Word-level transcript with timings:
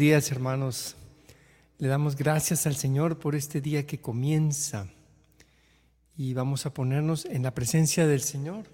Días, 0.00 0.32
hermanos. 0.32 0.96
Le 1.76 1.86
damos 1.86 2.16
gracias 2.16 2.66
al 2.66 2.74
Señor 2.74 3.18
por 3.18 3.34
este 3.34 3.60
día 3.60 3.86
que 3.86 4.00
comienza 4.00 4.88
y 6.16 6.32
vamos 6.32 6.64
a 6.64 6.72
ponernos 6.72 7.26
en 7.26 7.42
la 7.42 7.52
presencia 7.52 8.06
del 8.06 8.22
Señor. 8.22 8.64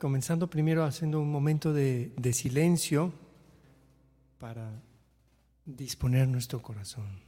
Comenzando 0.00 0.48
primero 0.48 0.84
haciendo 0.84 1.20
un 1.20 1.30
momento 1.30 1.74
de, 1.74 2.14
de 2.16 2.32
silencio 2.32 3.12
para 4.38 4.72
disponer 5.66 6.26
nuestro 6.26 6.62
corazón. 6.62 7.27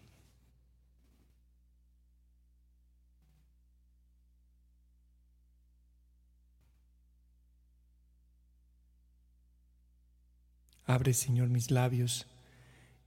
Abre, 10.91 11.15
Señor, 11.15 11.49
mis 11.51 11.71
labios 11.71 12.27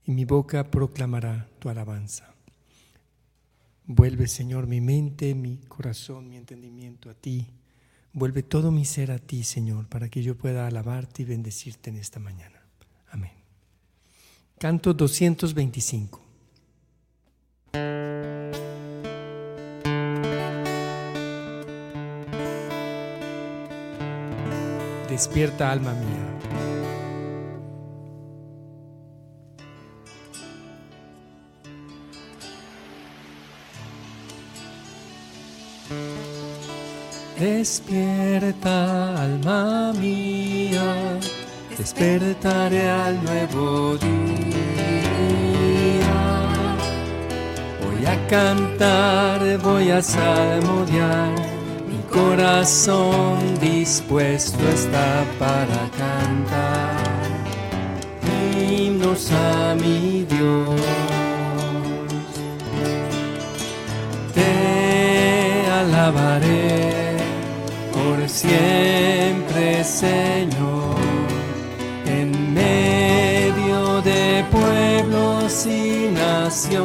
y 0.06 0.14
mi 0.14 0.24
boca 0.24 0.72
proclamará 0.72 1.50
tu 1.60 1.68
alabanza. 1.68 2.34
Vuelve, 3.86 4.28
Señor, 4.28 4.68
mi 4.68 4.80
mente, 4.80 5.36
mi 5.36 5.58
corazón, 5.68 6.30
mi 6.30 6.38
entendimiento 6.38 7.10
a 7.10 7.14
ti. 7.14 7.46
Vuelve 8.14 8.42
todo 8.42 8.72
mi 8.72 8.86
ser 8.86 9.12
a 9.12 9.20
ti, 9.20 9.44
Señor, 9.44 9.90
para 9.90 10.08
que 10.08 10.24
yo 10.24 10.38
pueda 10.38 10.66
alabarte 10.66 11.24
y 11.24 11.26
bendecirte 11.26 11.90
en 11.90 11.98
esta 11.98 12.22
mañana. 12.22 12.62
Amén. 13.12 13.34
Canto 14.58 14.94
225. 14.94 16.22
Despierta 25.10 25.70
alma 25.70 25.94
mía. 25.96 26.73
Despierta, 37.44 39.22
alma 39.22 39.92
mía, 40.00 41.20
despertaré 41.78 42.90
al 42.90 43.22
nuevo 43.22 43.98
día. 43.98 44.14
Voy 47.84 48.06
a 48.06 48.28
cantar, 48.30 49.58
voy 49.58 49.92
a 49.92 50.02
salmodiar, 50.02 51.36
mi 51.86 52.00
corazón 52.10 53.60
dispuesto 53.60 54.66
está 54.70 55.26
para 55.38 55.90
cantar 55.98 56.96
himnos 58.58 59.30
a 59.34 59.76
mi 59.76 60.26
Dios. 60.30 60.80
Te 64.34 65.70
alabaré 65.70 66.63
siempre, 68.44 69.84
Señor, 69.84 70.96
en 72.06 72.54
medio 72.54 74.02
de 74.02 74.44
pueblos 74.52 75.66
y 75.66 76.10
naciones. 76.12 76.84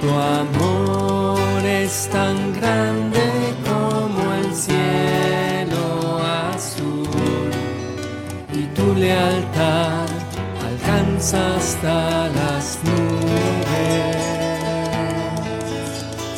Tu 0.00 0.08
amor 0.08 1.64
es 1.64 2.08
tan 2.10 2.36
grande 2.58 3.24
como 3.68 4.20
el 4.40 4.54
cielo 4.54 5.84
azul 6.52 7.50
y 8.52 8.62
tu 8.76 8.86
lealtad 8.94 10.08
alcanza 10.68 11.56
hasta 11.56 12.28
las 12.38 12.78
nubes. 12.84 14.20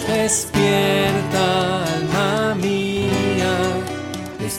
Despierta, 0.08 1.11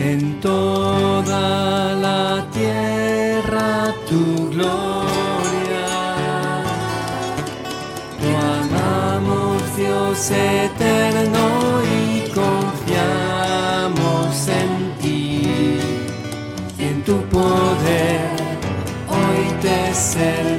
en 0.00 0.40
toda 0.40 1.94
la 1.94 2.46
tierra 2.52 3.94
tu 4.08 4.50
gloria. 4.50 5.88
Lo 8.22 8.32
amamos, 8.62 9.76
Dios 9.76 10.30
eterno, 10.30 11.44
y 12.00 12.30
confiamos 12.40 13.28
en 14.48 14.72
ti 15.02 15.78
en 16.78 17.02
tu 17.04 17.16
poder. 17.36 18.30
Hoy 19.08 19.42
te 19.60 19.94
serviremos. 19.94 20.49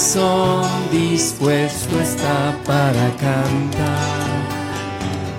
Corazón 0.00 0.64
dispuesto 0.90 2.00
está 2.00 2.56
para 2.64 3.14
cantar 3.20 4.48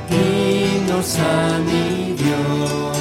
himnos 0.08 1.18
a 1.18 1.58
mi 1.66 2.14
Dios. 2.14 2.96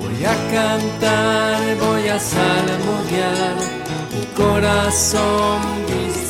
Voy 0.00 0.24
a 0.24 0.36
cantar, 0.54 1.58
voy 1.80 2.06
a 2.08 2.20
salmodiar, 2.20 3.56
mi 4.12 4.24
corazón 4.36 5.58
dispuesto 5.88 6.29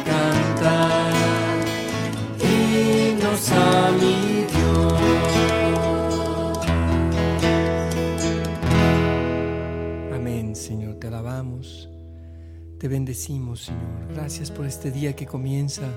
te 12.81 12.87
bendecimos, 12.87 13.65
Señor. 13.65 14.07
Gracias 14.11 14.49
por 14.49 14.65
este 14.65 14.89
día 14.89 15.15
que 15.15 15.27
comienza. 15.27 15.87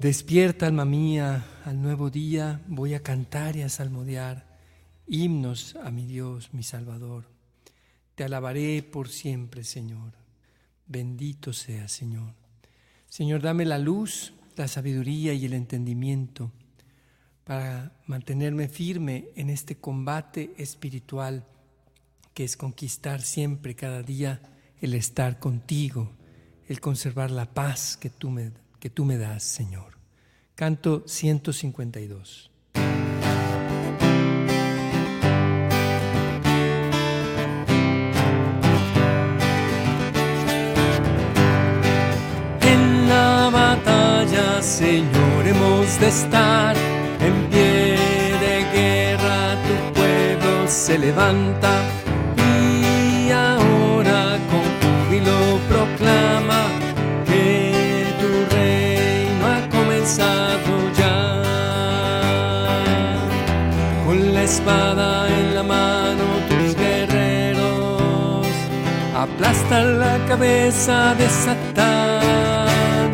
Despierta, 0.00 0.66
alma 0.66 0.84
mía, 0.84 1.46
al 1.64 1.80
nuevo 1.80 2.10
día 2.10 2.60
voy 2.66 2.94
a 2.94 3.04
cantar 3.04 3.54
y 3.54 3.62
a 3.62 3.68
salmodiar 3.68 4.58
himnos 5.06 5.76
a 5.76 5.92
mi 5.92 6.06
Dios, 6.06 6.52
mi 6.52 6.64
Salvador. 6.64 7.26
Te 8.16 8.24
alabaré 8.24 8.82
por 8.82 9.10
siempre, 9.10 9.62
Señor. 9.62 10.12
Bendito 10.88 11.52
sea, 11.52 11.86
Señor. 11.86 12.34
Señor, 13.08 13.40
dame 13.40 13.64
la 13.64 13.78
luz, 13.78 14.32
la 14.56 14.66
sabiduría 14.66 15.34
y 15.34 15.44
el 15.44 15.52
entendimiento 15.52 16.50
para 17.44 17.92
mantenerme 18.06 18.66
firme 18.66 19.28
en 19.36 19.50
este 19.50 19.76
combate 19.76 20.52
espiritual 20.58 21.46
que 22.34 22.42
es 22.42 22.56
conquistar 22.56 23.22
siempre, 23.22 23.76
cada 23.76 24.02
día, 24.02 24.40
el 24.80 24.94
estar 24.94 25.38
contigo, 25.38 26.12
el 26.68 26.80
conservar 26.80 27.30
la 27.30 27.46
paz 27.46 27.96
que 27.96 28.10
tú 28.10 28.30
me, 28.30 28.52
que 28.78 28.90
tú 28.90 29.04
me 29.04 29.16
das, 29.16 29.42
Señor. 29.42 29.98
Canto 30.54 31.04
152. 31.06 32.50
En 42.60 43.08
la 43.08 43.50
batalla, 43.52 44.62
Señor, 44.62 45.46
hemos 45.46 46.00
de 46.00 46.08
estar 46.08 46.76
en 47.20 47.50
pie 47.50 47.96
de 48.40 48.66
guerra, 48.72 49.56
tu 49.62 49.94
pueblo 49.94 50.68
se 50.68 50.98
levanta 50.98 51.97
espada 64.48 65.28
en 65.28 65.54
la 65.54 65.62
mano 65.62 66.24
tus 66.48 66.74
guerreros 66.74 68.46
aplastan 69.14 69.98
la 69.98 70.16
cabeza 70.26 71.14
de 71.14 71.28
Satán. 71.28 73.10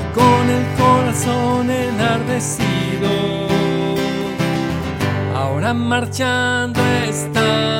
Y 0.00 0.04
con 0.18 0.42
el 0.56 0.64
corazón 0.82 1.70
enardecido 1.70 3.12
ahora 5.36 5.72
marchando 5.72 6.80
están 7.08 7.79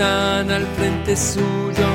al 0.00 0.64
frente 0.76 1.16
suyo. 1.16 1.88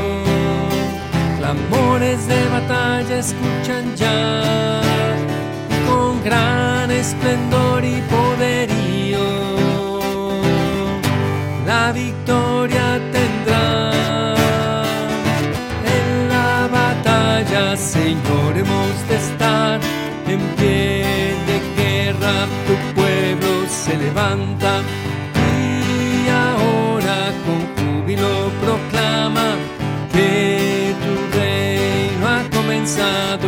Clamores 1.37 2.27
de 2.27 2.49
batalla 2.49 3.19
escuchan 3.19 3.95
ya, 3.95 4.81
con 5.87 6.21
gran 6.21 6.91
esplendor 6.91 7.85
y 7.85 8.01
poderío, 8.01 8.22
ya. 32.97 33.39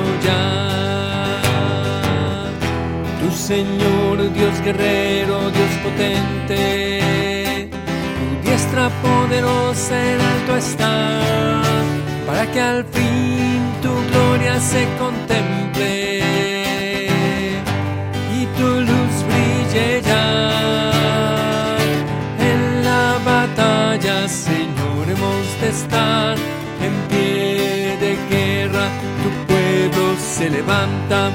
Tu 3.19 3.31
Señor, 3.31 4.18
Dios 4.33 4.62
guerrero, 4.63 5.50
Dios 5.51 5.71
potente, 5.83 7.69
tu 8.18 8.25
diestra 8.50 8.89
poderosa 9.01 9.95
en 10.12 10.21
alto 10.21 10.57
está, 10.57 11.62
para 12.27 12.45
que 12.51 12.62
al 12.62 12.83
fin 12.86 13.62
tu 13.81 13.94
gloria 14.12 14.59
se 14.59 14.88
contemple 15.00 16.19
y 18.38 18.45
tu 18.57 18.68
luz 18.89 19.15
brille 19.27 20.01
ya. 20.01 21.77
En 22.39 22.83
la 22.83 23.18
batalla, 23.25 24.27
Señor, 24.27 25.09
hemos 25.09 25.62
de 25.62 25.69
estar 25.69 26.55
tu 29.24 29.30
pueblo 29.48 30.16
se 30.18 30.50
levanta 30.50 31.32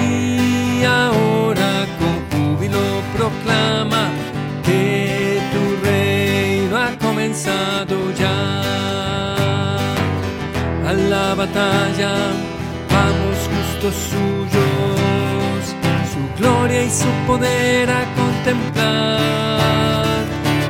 y 0.00 0.84
ahora 0.84 1.86
con 1.98 2.16
júbilo 2.30 2.80
proclama 3.16 4.10
que 4.64 5.40
tu 5.52 5.86
reino 5.86 6.76
ha 6.76 6.90
comenzado 6.98 7.96
ya. 8.18 8.64
A 10.88 10.92
la 10.92 11.34
batalla 11.34 12.12
vamos 12.90 13.36
justos 13.52 13.94
suyos, 14.10 15.62
su 16.12 16.20
gloria 16.40 16.84
y 16.84 16.90
su 16.90 17.10
poder 17.26 17.90
a 17.90 18.04
contemplar. 18.14 19.24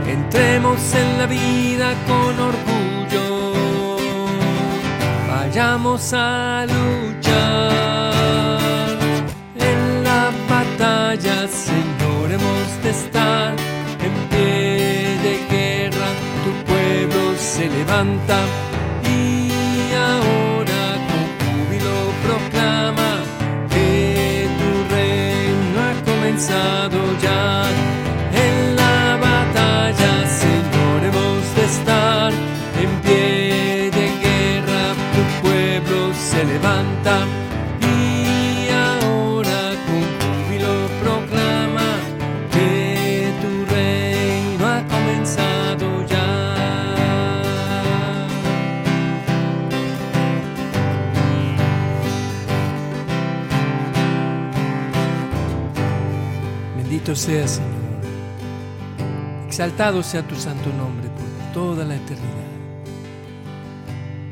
Entremos 0.06 0.94
en 0.94 1.18
la 1.18 1.26
vida 1.26 1.94
con 2.06 2.40
orgullo 2.40 2.63
vayamos 5.54 6.12
a 6.12 6.66
luchar. 6.66 8.10
En 9.54 10.02
la 10.02 10.32
batalla, 10.48 11.46
Señor, 11.46 12.32
hemos 12.32 12.82
de 12.82 12.90
estar 12.90 13.54
en 14.06 14.14
pie 14.30 15.16
de 15.26 15.34
guerra. 15.54 16.08
Tu 16.44 16.50
pueblo 16.70 17.22
se 17.38 17.70
levanta 17.70 18.38
y 19.04 19.92
ahora 19.94 20.82
con 21.08 21.22
júbilo 21.40 21.96
proclama 22.26 23.12
que 23.70 24.48
tu 24.58 24.70
reino 24.92 25.76
ha 25.86 25.94
comenzado 26.10 26.83
Sea 57.14 57.46
Señor. 57.46 57.70
Exaltado 59.46 60.02
sea 60.02 60.26
tu 60.26 60.34
santo 60.34 60.68
nombre 60.76 61.08
por 61.08 61.52
toda 61.52 61.84
la 61.84 61.94
eternidad. 61.94 62.50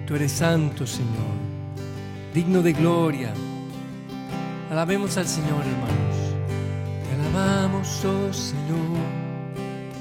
Tú 0.04 0.16
eres 0.16 0.32
santo, 0.32 0.84
Señor, 0.84 1.36
digno 2.34 2.60
de 2.60 2.72
gloria. 2.72 3.32
Alabemos 4.68 5.16
al 5.16 5.28
Señor, 5.28 5.60
hermanos. 5.60 6.34
Te 7.04 7.14
alabamos, 7.20 8.04
oh 8.04 8.32
Señor, 8.32 8.98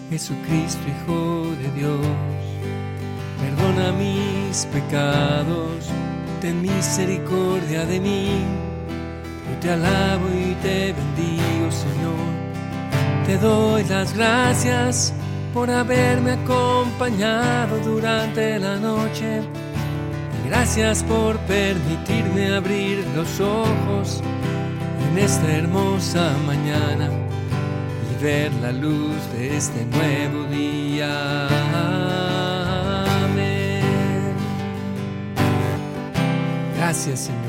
Jesucristo, 0.10 0.82
Hijo 0.88 1.56
de 1.62 1.80
Dios. 1.80 2.08
Perdona 3.42 3.92
mis 3.92 4.66
pecados, 4.66 5.88
ten 6.42 6.64
misericordia 6.64 7.86
de 7.86 8.00
mí. 8.00 8.44
Yo 9.52 9.60
te 9.60 9.70
alabo 9.70 10.26
y 10.30 10.56
te 10.64 10.94
bendigo. 10.94 11.51
Te 13.32 13.38
doy 13.38 13.86
las 13.86 14.14
gracias 14.14 15.14
por 15.54 15.72
haberme 15.72 16.32
acompañado 16.32 17.78
durante 17.80 18.60
la 18.60 18.76
noche. 18.76 19.42
Gracias 20.46 21.02
por 21.02 21.38
permitirme 21.48 22.54
abrir 22.54 23.08
los 23.16 23.40
ojos 23.40 24.22
en 25.10 25.18
esta 25.18 25.50
hermosa 25.50 26.34
mañana 26.46 27.10
y 28.12 28.22
ver 28.22 28.52
la 28.56 28.74
luz 28.74 29.16
de 29.32 29.56
este 29.56 29.86
nuevo 29.86 30.44
día. 30.50 31.48
Amén. 33.24 34.36
Gracias 36.76 37.20
Señor. 37.22 37.42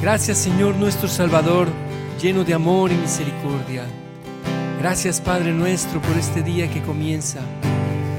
Gracias 0.00 0.38
Señor 0.38 0.76
nuestro 0.76 1.08
Salvador, 1.08 1.66
lleno 2.22 2.44
de 2.44 2.54
amor 2.54 2.92
y 2.92 2.94
misericordia. 2.94 3.84
Gracias 4.78 5.20
Padre 5.20 5.52
nuestro 5.52 6.00
por 6.00 6.16
este 6.16 6.42
día 6.42 6.70
que 6.70 6.80
comienza. 6.82 7.40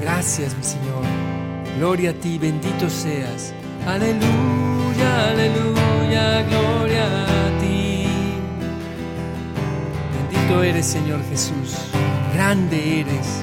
Gracias 0.02 0.54
mi 0.54 0.62
Señor. 0.62 1.04
Gloria 1.78 2.10
a 2.10 2.12
ti, 2.12 2.36
bendito 2.36 2.90
seas. 2.90 3.54
Aleluya, 3.86 5.30
aleluya, 5.30 6.42
gloria 6.42 7.06
a 7.06 7.58
ti. 7.60 8.04
Bendito 10.30 10.62
eres 10.62 10.84
Señor 10.84 11.20
Jesús. 11.30 11.74
Grande 12.34 13.00
eres 13.00 13.42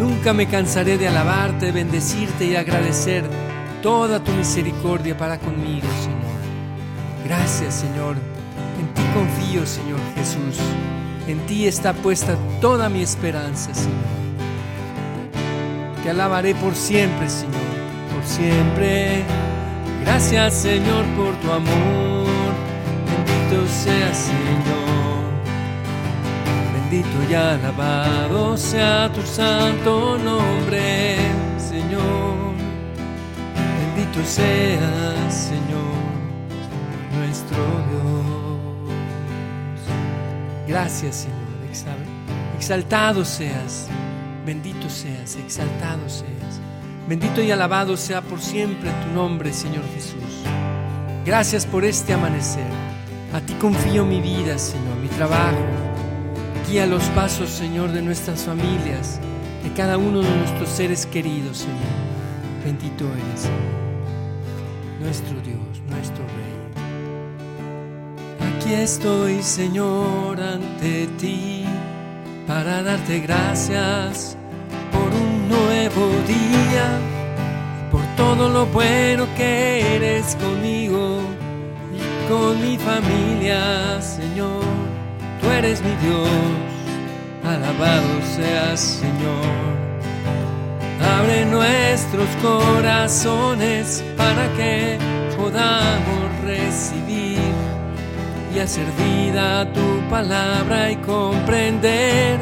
Nunca 0.00 0.32
me 0.32 0.48
cansaré 0.48 0.98
de 0.98 1.06
alabarte, 1.06 1.70
bendecirte 1.70 2.46
y 2.46 2.56
agradecer 2.56 3.22
toda 3.80 4.24
tu 4.24 4.32
misericordia 4.32 5.16
para 5.16 5.38
conmigo, 5.38 5.86
Señor. 6.02 7.26
Gracias, 7.26 7.74
Señor. 7.74 8.39
En 8.80 8.86
ti 8.94 9.02
confío, 9.12 9.66
Señor 9.66 10.00
Jesús. 10.16 10.58
En 11.26 11.38
ti 11.46 11.66
está 11.66 11.92
puesta 11.92 12.36
toda 12.62 12.88
mi 12.88 13.02
esperanza, 13.02 13.74
Señor. 13.74 14.20
Te 16.02 16.08
alabaré 16.08 16.54
por 16.54 16.74
siempre, 16.74 17.28
Señor, 17.28 17.52
por 18.14 18.24
siempre. 18.24 19.22
Gracias, 20.00 20.54
Señor, 20.54 21.04
por 21.16 21.34
tu 21.36 21.52
amor. 21.52 22.26
Bendito 23.50 23.68
sea, 23.68 24.14
Señor. 24.14 24.90
Bendito 26.72 27.30
y 27.30 27.34
alabado 27.34 28.56
sea 28.56 29.12
tu 29.12 29.20
santo 29.22 30.16
nombre, 30.18 31.16
Señor. 31.58 32.54
Bendito 33.94 34.24
seas, 34.24 35.34
Señor, 35.34 36.00
nuestro 37.14 37.58
Dios. 37.58 38.09
Gracias, 40.70 41.26
Señor. 41.26 41.40
Exaltado 42.56 43.24
seas. 43.24 43.88
Bendito 44.46 44.88
seas, 44.88 45.34
exaltado 45.34 46.08
seas. 46.08 46.60
Bendito 47.08 47.42
y 47.42 47.50
alabado 47.50 47.96
sea 47.96 48.22
por 48.22 48.40
siempre 48.40 48.88
tu 49.04 49.12
nombre, 49.12 49.52
Señor 49.52 49.82
Jesús. 49.92 50.44
Gracias 51.26 51.66
por 51.66 51.84
este 51.84 52.12
amanecer. 52.12 52.70
A 53.34 53.40
ti 53.40 53.52
confío 53.54 54.04
mi 54.04 54.20
vida, 54.20 54.58
Señor, 54.58 54.94
mi 55.02 55.08
trabajo. 55.08 55.58
Guía 56.68 56.86
los 56.86 57.02
pasos, 57.16 57.50
Señor, 57.50 57.90
de 57.90 58.02
nuestras 58.02 58.44
familias, 58.44 59.18
de 59.64 59.72
cada 59.72 59.98
uno 59.98 60.22
de 60.22 60.36
nuestros 60.36 60.68
seres 60.68 61.04
queridos, 61.04 61.58
Señor. 61.58 62.64
Bendito 62.64 63.06
eres, 63.06 63.48
nuestro 65.00 65.40
Dios, 65.40 65.82
nuestro 65.88 66.24
Rey. 66.26 66.59
Estoy, 68.70 69.42
Señor, 69.42 70.40
ante 70.40 71.08
ti 71.18 71.64
para 72.46 72.82
darte 72.82 73.18
gracias 73.18 74.36
por 74.92 75.12
un 75.12 75.48
nuevo 75.48 76.08
día, 76.26 76.88
por 77.90 78.00
todo 78.16 78.48
lo 78.48 78.66
bueno 78.66 79.26
que 79.36 79.96
eres 79.96 80.36
conmigo 80.36 81.20
y 81.92 82.28
con 82.30 82.62
mi 82.62 82.78
familia, 82.78 84.00
Señor. 84.00 84.62
Tú 85.40 85.50
eres 85.50 85.82
mi 85.82 85.94
Dios, 86.06 86.28
alabado 87.44 88.22
seas, 88.36 88.80
Señor. 88.80 89.70
Abre 91.18 91.44
nuestros 91.44 92.28
corazones 92.40 94.02
para 94.16 94.48
que 94.54 94.96
podamos 95.36 96.40
recibir 96.44 97.49
y 98.54 98.58
hacer 98.58 98.86
vida 98.92 99.70
tu 99.72 100.00
palabra 100.08 100.90
y 100.90 100.96
comprender 100.96 102.38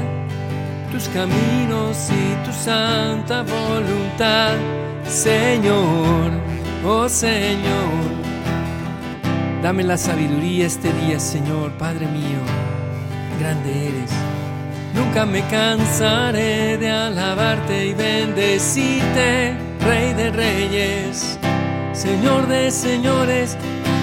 tus 0.90 1.08
caminos 1.08 2.08
y 2.10 2.46
tu 2.46 2.52
santa 2.52 3.42
voluntad, 3.42 4.54
Señor, 5.06 6.30
oh 6.86 7.08
Señor. 7.08 8.18
Dame 9.62 9.82
la 9.84 9.96
sabiduría 9.96 10.66
este 10.66 10.92
día, 10.92 11.20
Señor, 11.20 11.72
Padre 11.72 12.06
mío, 12.06 12.40
grande 13.38 13.88
eres. 13.88 14.10
Nunca 14.94 15.26
me 15.26 15.42
cansaré 15.48 16.78
de 16.78 16.90
alabarte 16.90 17.88
y 17.88 17.94
bendecirte, 17.94 19.56
Rey 19.80 20.14
de 20.14 20.30
Reyes, 20.30 21.38
Señor 21.92 22.46
de 22.46 22.70
Señores, 22.70 23.56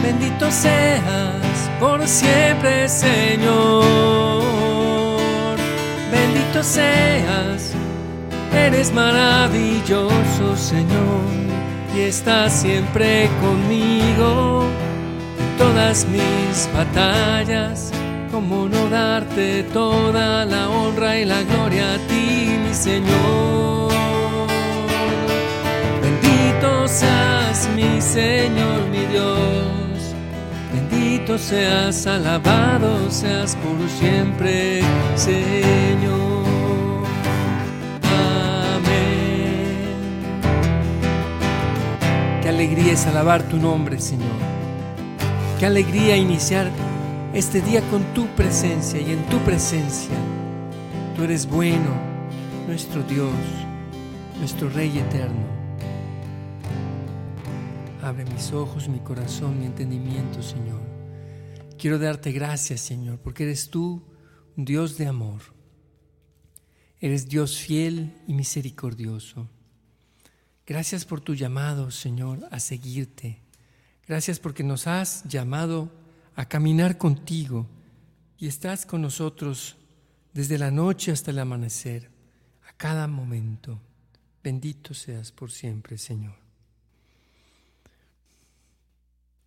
bendito 0.03 0.51
seas 0.51 1.44
por 1.79 2.07
siempre, 2.07 2.87
Señor. 2.87 3.83
Bendito 6.11 6.63
seas, 6.63 7.73
eres 8.53 8.93
maravilloso, 8.93 10.55
Señor, 10.55 11.25
y 11.95 12.01
estás 12.01 12.53
siempre 12.53 13.29
conmigo 13.41 14.63
en 15.39 15.57
todas 15.57 16.05
mis 16.07 16.69
batallas. 16.73 17.91
Como 18.31 18.67
no 18.67 18.89
darte 18.89 19.63
toda 19.63 20.43
la 20.45 20.69
honra 20.69 21.17
y 21.17 21.25
la 21.25 21.41
gloria 21.43 21.93
a 21.93 21.97
ti, 22.07 22.57
mi 22.65 22.73
Señor? 22.73 23.93
Bendito 26.01 26.87
seas, 26.87 27.69
mi 27.75 28.01
Señor, 28.01 28.81
mi 28.91 29.05
Dios. 29.05 29.84
Bendito 31.05 31.37
seas, 31.37 32.07
alabado 32.07 33.11
seas 33.11 33.55
por 33.57 33.77
siempre, 33.87 34.81
Señor. 35.15 36.43
Amén. 38.73 39.85
Qué 42.41 42.49
alegría 42.49 42.93
es 42.93 43.05
alabar 43.05 43.43
tu 43.43 43.57
nombre, 43.57 43.99
Señor. 43.99 44.31
Qué 45.59 45.67
alegría 45.67 46.17
iniciar 46.17 46.71
este 47.35 47.61
día 47.61 47.81
con 47.91 48.01
tu 48.15 48.25
presencia 48.29 48.99
y 48.99 49.11
en 49.11 49.23
tu 49.25 49.37
presencia. 49.41 50.15
Tú 51.15 51.23
eres 51.23 51.47
bueno, 51.47 51.91
nuestro 52.67 53.03
Dios, 53.03 53.29
nuestro 54.39 54.69
Rey 54.69 54.97
eterno. 54.97 55.45
Abre 58.01 58.25
mis 58.25 58.51
ojos, 58.53 58.89
mi 58.89 58.99
corazón, 58.99 59.59
mi 59.59 59.67
entendimiento, 59.67 60.41
Señor. 60.41 60.94
Quiero 61.85 61.99
darte 61.99 62.31
gracias, 62.31 62.81
Señor, 62.81 63.19
porque 63.19 63.43
eres 63.43 63.69
tú 63.69 64.01
un 64.57 64.65
Dios 64.65 64.97
de 64.97 65.05
amor. 65.05 65.43
Eres 66.99 67.29
Dios 67.29 67.59
fiel 67.59 68.11
y 68.27 68.33
misericordioso. 68.33 69.47
Gracias 70.65 71.05
por 71.05 71.21
tu 71.21 71.35
llamado, 71.35 71.91
Señor, 71.91 72.39
a 72.49 72.59
seguirte. 72.59 73.43
Gracias 74.07 74.39
porque 74.39 74.63
nos 74.63 74.87
has 74.87 75.25
llamado 75.25 75.91
a 76.35 76.47
caminar 76.47 76.97
contigo 76.97 77.67
y 78.39 78.47
estás 78.47 78.87
con 78.87 79.03
nosotros 79.03 79.77
desde 80.33 80.57
la 80.57 80.71
noche 80.71 81.11
hasta 81.11 81.29
el 81.29 81.37
amanecer, 81.37 82.09
a 82.67 82.73
cada 82.73 83.05
momento. 83.05 83.79
Bendito 84.43 84.95
seas 84.95 85.31
por 85.31 85.51
siempre, 85.51 85.99
Señor. 85.99 86.33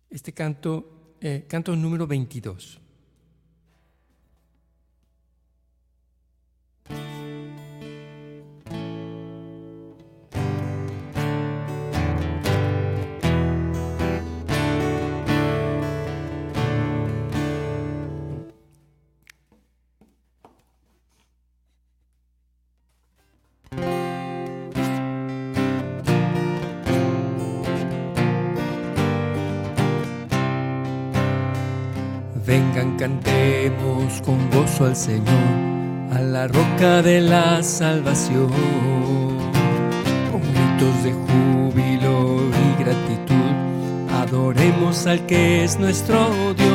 Este 0.09 0.31
canto, 0.31 0.98
eh, 1.21 1.43
canto 1.47 1.75
número 1.75 2.07
22. 2.07 2.79
Vengan, 32.49 32.97
cantemos 32.97 34.23
con 34.25 34.49
gozo 34.49 34.85
al 34.85 34.95
Señor, 34.95 36.09
a 36.11 36.19
la 36.19 36.47
roca 36.47 37.03
de 37.03 37.21
la 37.21 37.61
salvación. 37.61 38.49
Con 40.31 40.41
gritos 40.41 41.03
de 41.03 41.13
júbilo 41.13 42.41
y 42.49 42.83
gratitud, 42.83 44.15
adoremos 44.19 45.05
al 45.05 45.27
que 45.27 45.63
es 45.63 45.77
nuestro 45.77 46.55
Dios. 46.55 46.68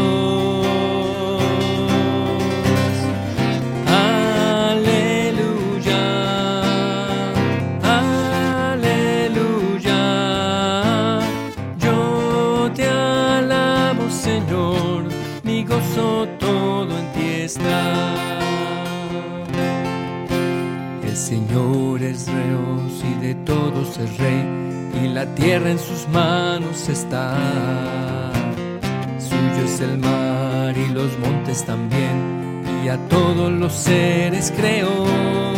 El 21.02 21.16
Señor 21.16 22.02
es 22.02 22.26
Dios 22.26 23.04
y 23.04 23.14
de 23.24 23.34
todos 23.46 23.96
es 23.98 24.18
Rey, 24.18 24.44
y 25.04 25.08
la 25.08 25.24
tierra 25.34 25.70
en 25.70 25.78
sus 25.78 26.08
manos 26.08 26.88
está. 26.88 28.32
Suyo 29.18 29.64
es 29.64 29.80
el 29.80 29.98
mar 29.98 30.76
y 30.76 30.88
los 30.92 31.16
montes 31.18 31.64
también, 31.64 32.64
y 32.84 32.88
a 32.88 32.98
todos 33.08 33.52
los 33.52 33.72
seres 33.72 34.52
creó. 34.56 35.53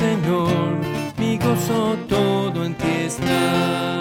Señor, 0.00 0.78
mi 1.18 1.36
gozo 1.36 1.94
todo 2.08 2.64
en 2.64 2.74
ti 2.74 2.88
está. 3.04 4.00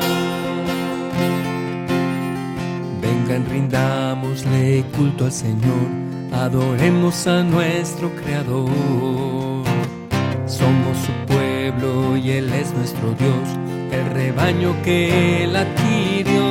Vengan, 3.01 3.45
rindámosle 3.49 4.85
culto 4.95 5.25
al 5.25 5.33
Señor, 5.33 5.87
adoremos 6.31 7.27
a 7.27 7.43
nuestro 7.43 8.15
Creador. 8.15 9.65
Somos 10.45 10.97
su 11.05 11.11
pueblo 11.27 12.15
y 12.15 12.31
Él 12.31 12.53
es 12.53 12.73
nuestro 12.73 13.11
Dios, 13.15 13.47
el 13.91 14.05
rebaño 14.11 14.73
que 14.85 15.43
Él 15.43 15.53
adquirió. 15.53 16.48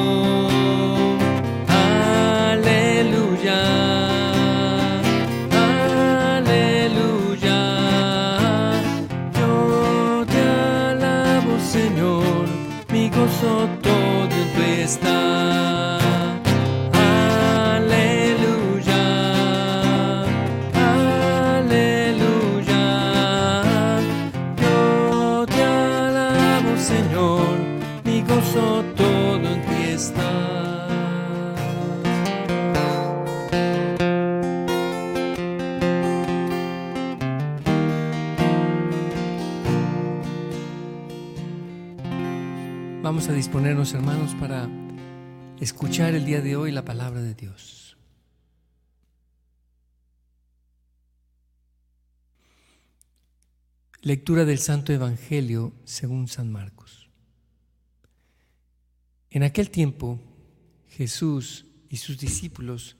Vamos 43.09 43.31
a 43.31 43.33
disponernos, 43.33 43.95
hermanos, 43.95 44.35
para 44.35 44.69
escuchar 45.61 46.15
el 46.15 46.27
día 46.27 46.43
de 46.43 46.57
hoy 46.57 46.71
la 46.71 46.85
palabra 46.85 47.23
de 47.23 47.35
Dios. 47.35 47.97
Lectura 54.03 54.45
del 54.45 54.59
Santo 54.59 54.93
Evangelio 54.93 55.73
según 55.85 56.29
San 56.29 56.53
Marcos. 56.53 57.09
En 59.31 59.43
aquel 59.43 59.71
tiempo, 59.71 60.21
Jesús 60.89 61.65
y 61.89 61.97
sus 61.97 62.19
discípulos 62.19 62.99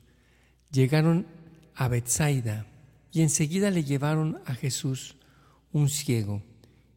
llegaron 0.71 1.27
a 1.75 1.87
Bethsaida 1.87 2.65
y 3.13 3.21
enseguida 3.21 3.71
le 3.71 3.85
llevaron 3.85 4.41
a 4.47 4.55
Jesús 4.55 5.17
un 5.71 5.91
ciego 5.91 6.43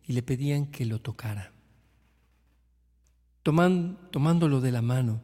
y 0.08 0.14
le 0.14 0.24
pedían 0.24 0.68
que 0.68 0.86
lo 0.86 1.02
tocara 1.02 1.52
tomándolo 3.44 4.62
de 4.62 4.72
la 4.72 4.82
mano, 4.82 5.22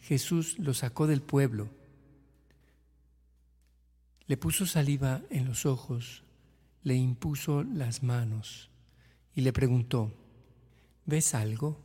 Jesús 0.00 0.58
lo 0.58 0.74
sacó 0.74 1.06
del 1.06 1.22
pueblo, 1.22 1.68
le 4.26 4.36
puso 4.36 4.66
saliva 4.66 5.22
en 5.30 5.46
los 5.46 5.66
ojos, 5.66 6.22
le 6.82 6.94
impuso 6.94 7.64
las 7.64 8.02
manos 8.02 8.70
y 9.34 9.40
le 9.40 9.52
preguntó, 9.52 10.14
¿ves 11.06 11.34
algo? 11.34 11.80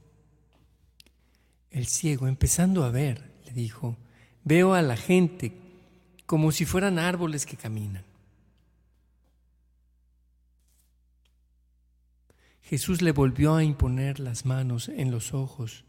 El 1.71 1.87
ciego, 1.87 2.27
empezando 2.27 2.83
a 2.83 2.91
ver, 2.91 3.33
le 3.45 3.53
dijo, 3.53 3.97
veo 4.43 4.73
a 4.73 4.81
la 4.81 4.97
gente 4.97 5.57
como 6.25 6.51
si 6.51 6.65
fueran 6.65 6.99
árboles 6.99 7.45
que 7.45 7.57
caminan. 7.57 8.03
Jesús 12.63 13.01
le 13.01 13.11
volvió 13.11 13.55
a 13.55 13.63
imponer 13.63 14.19
las 14.19 14.45
manos 14.45 14.89
en 14.89 15.11
los 15.11 15.33
ojos 15.33 15.83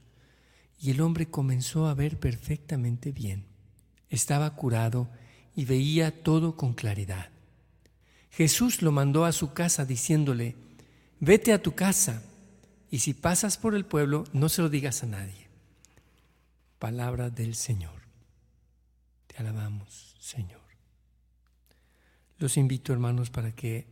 y 0.81 0.91
el 0.91 1.01
hombre 1.01 1.31
comenzó 1.31 1.87
a 1.87 1.95
ver 1.95 2.19
perfectamente 2.19 3.13
bien. 3.13 3.47
Estaba 4.11 4.55
curado 4.55 5.09
y 5.55 5.65
veía 5.65 6.23
todo 6.23 6.57
con 6.57 6.75
claridad. 6.75 7.31
Jesús 8.31 8.83
lo 8.83 8.91
mandó 8.91 9.25
a 9.25 9.33
su 9.33 9.53
casa 9.53 9.85
diciéndole, 9.85 10.57
vete 11.21 11.53
a 11.53 11.63
tu 11.63 11.75
casa 11.75 12.23
y 12.91 12.99
si 12.99 13.15
pasas 13.15 13.57
por 13.57 13.77
el 13.77 13.87
pueblo 13.87 14.25
no 14.33 14.49
se 14.49 14.63
lo 14.63 14.69
digas 14.69 15.05
a 15.05 15.07
nadie. 15.07 15.49
Palabra 16.81 17.31
del 17.31 17.55
Señor. 17.55 18.03
Te 19.29 19.37
alabamos, 19.39 20.17
Señor. 20.19 20.61
Los 22.39 22.57
invito, 22.57 22.93
hermanos, 22.93 23.31
para 23.31 23.53
que 23.53 23.87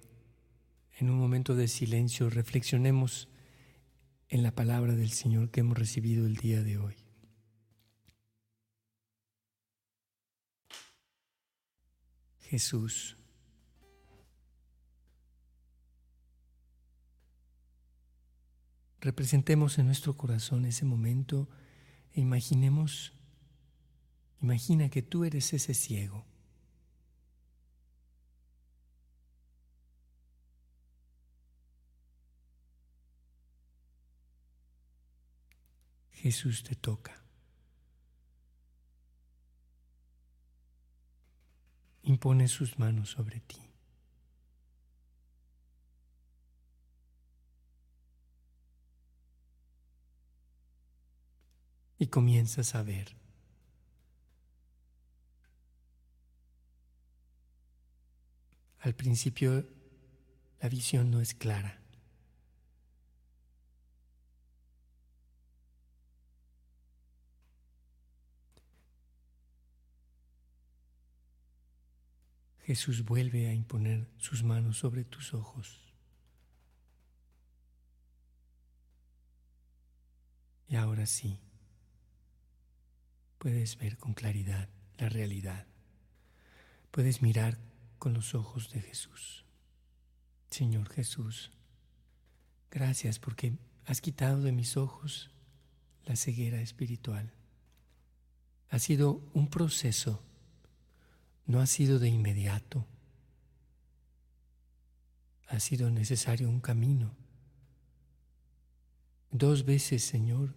en 1.02 1.10
un 1.10 1.18
momento 1.18 1.56
de 1.56 1.66
silencio 1.66 2.30
reflexionemos 2.30 3.28
en 4.28 4.44
la 4.44 4.54
palabra 4.54 4.94
del 4.94 5.10
Señor 5.10 5.50
que 5.50 5.58
hemos 5.58 5.76
recibido 5.76 6.26
el 6.26 6.36
día 6.36 6.62
de 6.62 6.78
hoy. 6.78 6.94
Jesús. 12.42 13.16
Representemos 19.00 19.78
en 19.78 19.86
nuestro 19.86 20.16
corazón 20.16 20.66
ese 20.66 20.84
momento 20.84 21.48
e 22.12 22.20
imaginemos, 22.20 23.12
imagina 24.40 24.88
que 24.88 25.02
tú 25.02 25.24
eres 25.24 25.52
ese 25.52 25.74
ciego 25.74 26.24
Jesús 36.22 36.62
te 36.62 36.76
toca. 36.76 37.20
Impone 42.04 42.46
sus 42.46 42.78
manos 42.78 43.10
sobre 43.10 43.40
ti. 43.40 43.60
Y 51.98 52.06
comienzas 52.06 52.76
a 52.76 52.84
ver. 52.84 53.16
Al 58.78 58.94
principio 58.94 59.66
la 60.60 60.68
visión 60.68 61.10
no 61.10 61.20
es 61.20 61.34
clara. 61.34 61.81
Jesús 72.62 73.04
vuelve 73.04 73.48
a 73.48 73.54
imponer 73.54 74.08
sus 74.18 74.42
manos 74.44 74.78
sobre 74.78 75.04
tus 75.04 75.34
ojos. 75.34 75.80
Y 80.68 80.76
ahora 80.76 81.06
sí, 81.06 81.40
puedes 83.38 83.76
ver 83.76 83.98
con 83.98 84.14
claridad 84.14 84.68
la 84.96 85.08
realidad. 85.08 85.66
Puedes 86.90 87.20
mirar 87.20 87.58
con 87.98 88.14
los 88.14 88.34
ojos 88.34 88.70
de 88.70 88.80
Jesús. 88.80 89.44
Señor 90.50 90.88
Jesús, 90.88 91.50
gracias 92.70 93.18
porque 93.18 93.58
has 93.84 94.00
quitado 94.00 94.42
de 94.42 94.52
mis 94.52 94.76
ojos 94.76 95.30
la 96.04 96.16
ceguera 96.16 96.60
espiritual. 96.60 97.32
Ha 98.68 98.78
sido 98.78 99.20
un 99.34 99.48
proceso 99.48 100.22
no 101.46 101.60
ha 101.60 101.66
sido 101.66 101.98
de 101.98 102.08
inmediato. 102.08 102.86
Ha 105.48 105.60
sido 105.60 105.90
necesario 105.90 106.48
un 106.48 106.60
camino. 106.60 107.14
Dos 109.30 109.64
veces, 109.64 110.04
Señor, 110.04 110.54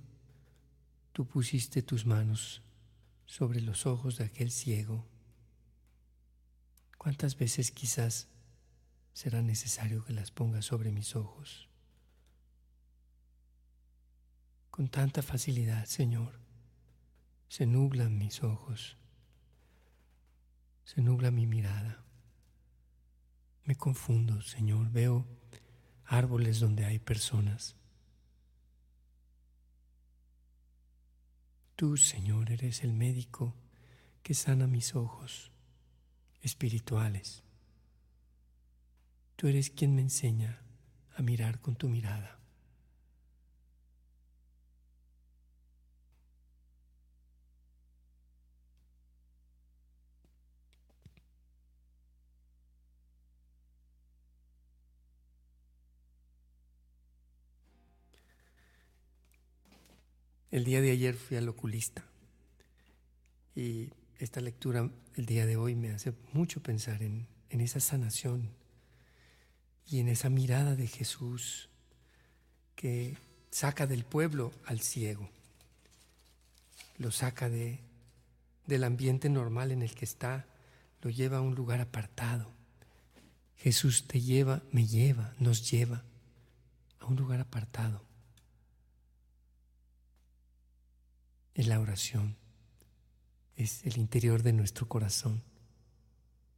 tú 1.11 1.25
pusiste 1.25 1.81
tus 1.81 2.05
manos 2.05 2.61
sobre 3.25 3.61
los 3.61 3.85
ojos 3.85 4.17
de 4.17 4.25
aquel 4.25 4.51
ciego. 4.51 5.05
¿Cuántas 6.97 7.37
veces 7.37 7.71
quizás 7.71 8.27
será 9.13 9.41
necesario 9.41 10.03
que 10.03 10.13
las 10.13 10.31
pongas 10.31 10.65
sobre 10.65 10.91
mis 10.91 11.15
ojos? 11.15 11.69
Con 14.71 14.89
tanta 14.89 15.21
facilidad, 15.21 15.85
Señor, 15.85 16.39
se 17.47 17.65
nublan 17.65 18.17
mis 18.17 18.43
ojos 18.43 18.97
se 20.85 21.01
nubla 21.01 21.31
mi 21.31 21.47
mirada. 21.47 22.05
Me 23.65 23.75
confundo, 23.75 24.41
Señor, 24.41 24.91
veo 24.91 25.25
árboles 26.05 26.59
donde 26.59 26.85
hay 26.85 26.99
personas. 26.99 27.75
Tú, 31.75 31.97
Señor, 31.97 32.51
eres 32.51 32.83
el 32.83 32.93
médico 32.93 33.55
que 34.21 34.35
sana 34.35 34.67
mis 34.67 34.95
ojos 34.95 35.51
espirituales. 36.41 37.43
Tú 39.35 39.47
eres 39.47 39.71
quien 39.71 39.95
me 39.95 40.01
enseña 40.03 40.61
a 41.17 41.21
mirar 41.23 41.59
con 41.59 41.75
tu 41.75 41.89
mirada. 41.89 42.39
El 60.51 60.63
día 60.63 60.81
de 60.81 60.91
ayer 60.91 61.15
fui 61.15 61.37
al 61.37 61.49
oculista 61.49 62.05
y 63.55 63.89
esta 64.19 64.41
lectura 64.41 64.89
el 65.15 65.25
día 65.25 65.45
de 65.45 65.57
hoy 65.57 65.75
me 65.75 65.91
hace 65.91 66.13
mucho 66.33 66.61
pensar 66.61 67.01
en, 67.01 67.27
en 67.49 67.61
esa 67.61 67.79
sanación 67.79 68.49
y 69.87 69.99
en 69.99 70.09
esa 70.09 70.29
mirada 70.29 70.75
de 70.75 70.87
Jesús 70.87 71.69
que 72.75 73.17
saca 73.51 73.87
del 73.87 74.03
pueblo 74.03 74.51
al 74.65 74.81
ciego, 74.81 75.29
lo 76.97 77.11
saca 77.11 77.49
de, 77.49 77.79
del 78.65 78.83
ambiente 78.83 79.29
normal 79.29 79.71
en 79.71 79.81
el 79.81 79.95
que 79.95 80.05
está, 80.05 80.45
lo 81.01 81.09
lleva 81.09 81.37
a 81.37 81.41
un 81.41 81.55
lugar 81.55 81.81
apartado. 81.81 82.51
Jesús 83.57 84.07
te 84.07 84.21
lleva, 84.21 84.61
me 84.71 84.85
lleva, 84.85 85.33
nos 85.39 85.69
lleva 85.69 86.03
a 86.99 87.05
un 87.05 87.15
lugar 87.15 87.39
apartado. 87.39 88.03
Es 91.55 91.65
la 91.65 91.79
oración, 91.79 92.37
es 93.55 93.83
el 93.85 93.97
interior 93.97 94.43
de 94.43 94.53
nuestro 94.53 94.87
corazón, 94.87 95.41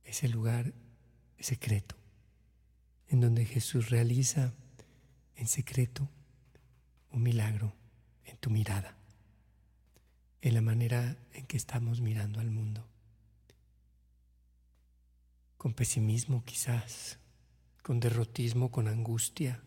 es 0.03 0.23
el 0.23 0.31
lugar 0.31 0.73
secreto 1.39 1.95
en 3.07 3.21
donde 3.21 3.45
Jesús 3.45 3.89
realiza 3.89 4.53
en 5.35 5.47
secreto 5.47 6.09
un 7.11 7.23
milagro 7.23 7.73
en 8.25 8.37
tu 8.37 8.49
mirada, 8.49 8.97
en 10.41 10.53
la 10.53 10.61
manera 10.61 11.15
en 11.33 11.45
que 11.45 11.57
estamos 11.57 12.01
mirando 12.01 12.39
al 12.39 12.51
mundo. 12.51 12.85
Con 15.57 15.73
pesimismo 15.73 16.43
quizás, 16.43 17.17
con 17.81 17.99
derrotismo, 17.99 18.71
con 18.71 18.87
angustia, 18.87 19.61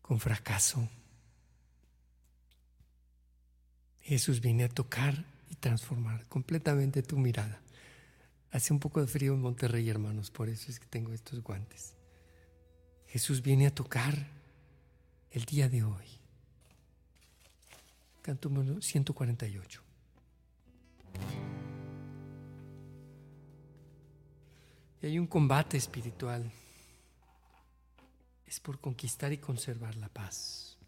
con 0.00 0.20
fracaso. 0.20 0.88
Jesús 4.08 4.40
viene 4.40 4.64
a 4.64 4.70
tocar 4.70 5.22
y 5.50 5.54
transformar 5.56 6.26
completamente 6.28 7.02
tu 7.02 7.18
mirada. 7.18 7.60
Hace 8.50 8.72
un 8.72 8.80
poco 8.80 9.02
de 9.02 9.06
frío 9.06 9.34
en 9.34 9.42
Monterrey, 9.42 9.86
hermanos, 9.90 10.30
por 10.30 10.48
eso 10.48 10.70
es 10.70 10.80
que 10.80 10.86
tengo 10.86 11.12
estos 11.12 11.42
guantes. 11.42 11.92
Jesús 13.08 13.42
viene 13.42 13.66
a 13.66 13.74
tocar 13.74 14.14
el 15.30 15.44
día 15.44 15.68
de 15.68 15.84
hoy. 15.84 16.06
Canto 18.22 18.50
148. 18.80 19.82
Y 25.02 25.06
hay 25.06 25.18
un 25.18 25.26
combate 25.26 25.76
espiritual. 25.76 26.50
Es 28.46 28.58
por 28.58 28.80
conquistar 28.80 29.34
y 29.34 29.36
conservar 29.36 29.96
la 29.96 30.08
paz. 30.08 30.78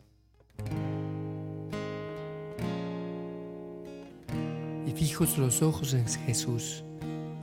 Fijos 5.01 5.39
los 5.39 5.63
ojos 5.63 5.95
en 5.95 6.07
Jesús 6.07 6.85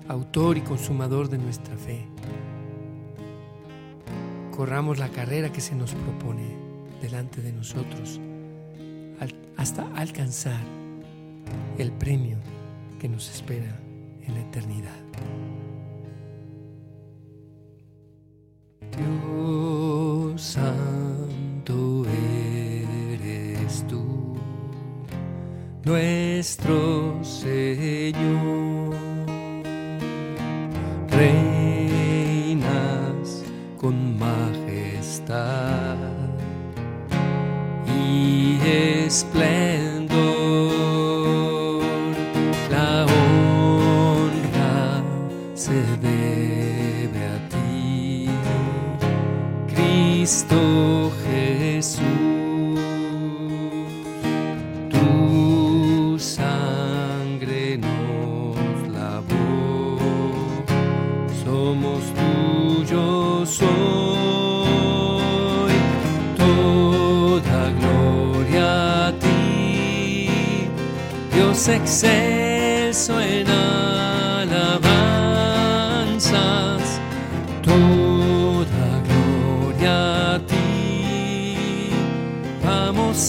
autor 0.07 0.59
y 0.59 0.61
consumador 0.61 1.27
de 1.27 1.39
nuestra 1.39 1.75
fe. 1.75 2.05
Corramos 4.55 4.99
la 4.99 5.09
carrera 5.09 5.51
que 5.51 5.59
se 5.59 5.73
nos 5.73 5.95
propone 5.95 6.55
delante 7.01 7.41
de 7.41 7.51
nosotros 7.51 8.21
hasta 9.57 9.87
alcanzar 9.95 10.61
el 11.79 11.91
premio 11.93 12.37
que 12.99 13.09
nos 13.09 13.27
espera 13.27 13.79
en 14.27 14.35
la 14.35 14.41
eternidad. 14.41 15.01
Dios 18.95 20.39
santo 20.43 22.05
eres 22.05 23.83
tú, 23.87 24.35
nuestro 26.37 27.19
Señor. 27.23 28.56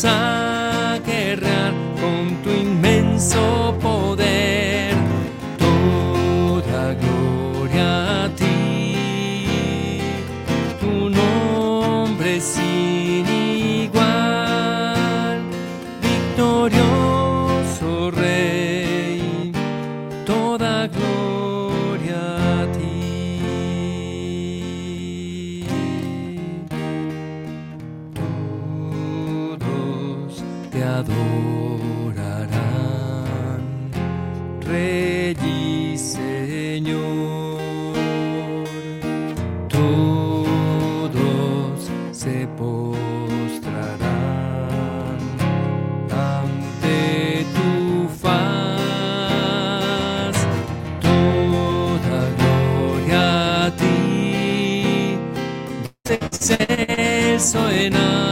A 0.05 0.98
guerrear 1.03 1.72
con 1.98 2.42
tu 2.42 2.51
inmenso 2.51 3.67
now. 57.98 58.27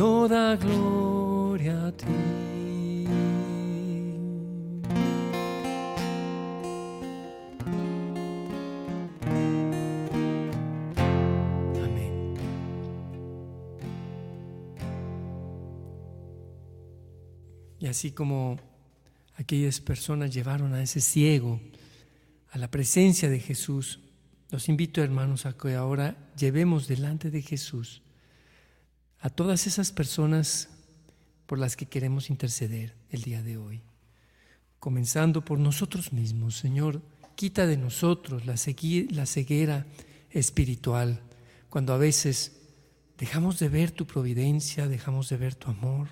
Toda 0.00 0.56
gloria 0.56 1.88
a 1.88 1.92
ti. 1.92 2.06
Amén. 11.84 12.34
Y 17.78 17.86
así 17.86 18.12
como 18.12 18.58
aquellas 19.34 19.82
personas 19.82 20.32
llevaron 20.32 20.72
a 20.72 20.82
ese 20.82 21.02
ciego 21.02 21.60
a 22.52 22.56
la 22.56 22.70
presencia 22.70 23.28
de 23.28 23.38
Jesús, 23.38 24.00
los 24.50 24.70
invito 24.70 25.02
hermanos 25.02 25.44
a 25.44 25.52
que 25.52 25.74
ahora 25.74 26.16
llevemos 26.38 26.88
delante 26.88 27.30
de 27.30 27.42
Jesús 27.42 28.00
a 29.20 29.28
todas 29.28 29.66
esas 29.66 29.92
personas 29.92 30.68
por 31.46 31.58
las 31.58 31.76
que 31.76 31.86
queremos 31.86 32.30
interceder 32.30 32.94
el 33.10 33.22
día 33.22 33.42
de 33.42 33.58
hoy. 33.58 33.82
Comenzando 34.78 35.44
por 35.44 35.58
nosotros 35.58 36.12
mismos, 36.12 36.56
Señor, 36.56 37.02
quita 37.34 37.66
de 37.66 37.76
nosotros 37.76 38.46
la, 38.46 38.56
ceguera 38.56 39.86
espiritual, 40.30 41.20
cuando 41.68 41.92
a 41.92 41.98
veces 41.98 42.52
dejamos 43.18 43.58
de 43.58 43.68
ver 43.68 43.90
tu 43.90 44.06
providencia, 44.06 44.88
dejamos 44.88 45.28
de 45.28 45.36
ver 45.36 45.54
tu 45.54 45.70
amor 45.70 46.08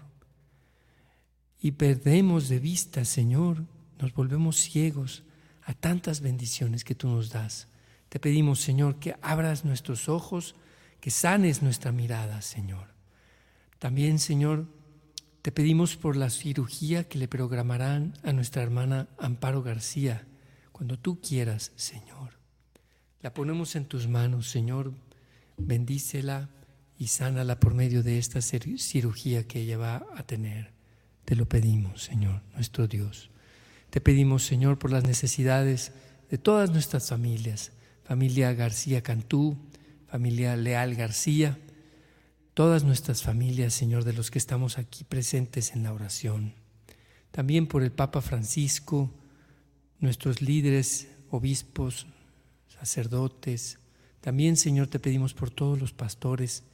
y 1.60 1.72
perdemos 1.72 2.48
de 2.48 2.58
vista, 2.58 3.04
Señor, 3.04 3.64
nos 3.98 4.12
volvemos 4.12 4.56
ciegos 4.56 5.22
a 5.62 5.72
tantas 5.72 6.20
bendiciones 6.20 6.84
que 6.84 6.94
tú 6.94 7.08
nos 7.08 7.30
das. 7.30 7.68
Te 8.08 8.20
pedimos, 8.20 8.60
Señor, 8.60 8.98
que 8.98 9.16
abras 9.22 9.64
nuestros 9.64 10.08
ojos, 10.08 10.56
que 11.00 11.10
sanes 11.10 11.62
nuestra 11.62 11.92
mirada, 11.92 12.42
Señor. 12.42 12.97
También, 13.78 14.18
Señor, 14.18 14.66
te 15.42 15.52
pedimos 15.52 15.96
por 15.96 16.16
la 16.16 16.30
cirugía 16.30 17.04
que 17.04 17.18
le 17.18 17.28
programarán 17.28 18.14
a 18.24 18.32
nuestra 18.32 18.62
hermana 18.62 19.08
Amparo 19.18 19.62
García, 19.62 20.26
cuando 20.72 20.98
tú 20.98 21.20
quieras, 21.20 21.72
Señor. 21.76 22.38
La 23.22 23.34
ponemos 23.34 23.76
en 23.76 23.84
tus 23.84 24.08
manos, 24.08 24.48
Señor. 24.48 24.92
Bendícela 25.56 26.48
y 26.98 27.08
sánala 27.08 27.58
por 27.58 27.74
medio 27.74 28.02
de 28.02 28.18
esta 28.18 28.40
cir- 28.40 28.78
cirugía 28.78 29.46
que 29.46 29.60
ella 29.62 29.78
va 29.78 30.06
a 30.16 30.22
tener. 30.24 30.72
Te 31.24 31.34
lo 31.36 31.46
pedimos, 31.48 32.02
Señor, 32.04 32.42
nuestro 32.54 32.86
Dios. 32.86 33.30
Te 33.90 34.00
pedimos, 34.00 34.44
Señor, 34.44 34.78
por 34.78 34.92
las 34.92 35.04
necesidades 35.04 35.92
de 36.30 36.38
todas 36.38 36.70
nuestras 36.70 37.08
familias. 37.08 37.72
Familia 38.04 38.52
García 38.54 39.02
Cantú, 39.02 39.56
familia 40.08 40.56
Leal 40.56 40.94
García, 40.94 41.58
todas 42.58 42.82
nuestras 42.82 43.22
familias, 43.22 43.72
Señor, 43.72 44.02
de 44.02 44.12
los 44.12 44.32
que 44.32 44.38
estamos 44.40 44.78
aquí 44.78 45.04
presentes 45.04 45.76
en 45.76 45.84
la 45.84 45.92
oración. 45.92 46.54
También 47.30 47.68
por 47.68 47.84
el 47.84 47.92
Papa 47.92 48.20
Francisco, 48.20 49.12
nuestros 50.00 50.42
líderes, 50.42 51.06
obispos, 51.30 52.08
sacerdotes. 52.66 53.78
También, 54.20 54.56
Señor, 54.56 54.88
te 54.88 54.98
pedimos 54.98 55.34
por 55.34 55.52
todos 55.52 55.80
los 55.80 55.92
pastores 55.92 56.64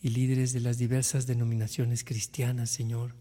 y 0.00 0.08
líderes 0.08 0.54
de 0.54 0.60
las 0.60 0.78
diversas 0.78 1.26
denominaciones 1.26 2.02
cristianas, 2.02 2.70
Señor, 2.70 3.14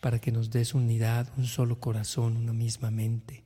para 0.00 0.20
que 0.20 0.30
nos 0.30 0.50
des 0.50 0.72
unidad, 0.72 1.32
un 1.36 1.46
solo 1.46 1.80
corazón, 1.80 2.36
una 2.36 2.52
misma 2.52 2.92
mente. 2.92 3.42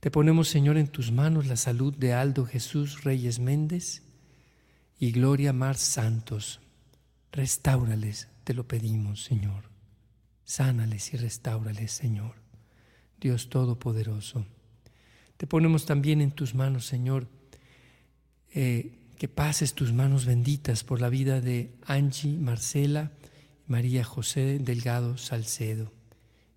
Te 0.00 0.10
ponemos, 0.10 0.48
Señor, 0.48 0.76
en 0.76 0.88
tus 0.88 1.12
manos 1.12 1.46
la 1.46 1.56
salud 1.56 1.96
de 1.96 2.12
Aldo 2.12 2.44
Jesús 2.44 3.04
Reyes 3.04 3.38
Méndez 3.38 4.02
y 4.98 5.12
Gloria 5.12 5.54
Mar 5.54 5.78
Santos. 5.78 6.61
Restáurales, 7.32 8.28
te 8.44 8.54
lo 8.54 8.68
pedimos, 8.68 9.24
Señor. 9.24 9.64
Sánales 10.44 11.14
y 11.14 11.16
restáurales, 11.16 11.90
Señor. 11.90 12.34
Dios 13.20 13.48
Todopoderoso. 13.48 14.44
Te 15.38 15.46
ponemos 15.46 15.86
también 15.86 16.20
en 16.20 16.32
tus 16.32 16.54
manos, 16.54 16.86
Señor, 16.86 17.26
eh, 18.54 18.92
que 19.16 19.28
pases 19.28 19.74
tus 19.74 19.92
manos 19.92 20.26
benditas 20.26 20.84
por 20.84 21.00
la 21.00 21.08
vida 21.08 21.40
de 21.40 21.72
Angie 21.86 22.36
Marcela 22.36 23.12
María 23.66 24.04
José 24.04 24.58
Delgado 24.58 25.16
Salcedo, 25.16 25.90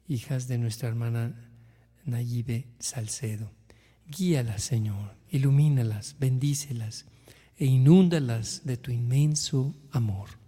hijas 0.08 0.48
de 0.48 0.58
nuestra 0.58 0.90
hermana 0.90 1.34
Nayibe 2.04 2.66
Salcedo. 2.80 3.52
Guíalas, 4.08 4.64
Señor, 4.64 5.16
ilumínalas, 5.30 6.18
bendícelas 6.20 7.06
e 7.58 7.66
inúndalas 7.66 8.62
de 8.66 8.78
tu 8.78 8.92
inmenso 8.92 9.74
amor. 9.92 10.45